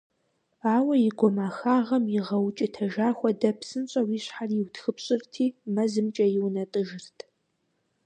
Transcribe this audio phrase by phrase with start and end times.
[0.73, 7.17] Ауэ и гумахагъэм игъэукӏытэжа хуэдэ, псынщӏэу и щхьэр иутхыпщӏырти мэзымкӏэ иунэтӏыжырт.